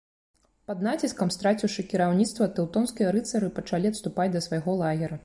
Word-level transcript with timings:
Пад 0.69 0.79
націскам, 0.87 1.33
страціўшы 1.35 1.85
кіраўніцтва, 1.91 2.47
тэўтонскія 2.61 3.13
рыцары 3.17 3.53
пачалі 3.59 3.93
адступаць 3.95 4.31
да 4.39 4.43
свайго 4.49 4.71
лагера. 4.83 5.17